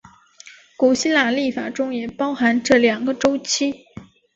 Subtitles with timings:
[0.75, 3.85] 古希腊历法中也包含这两个周期。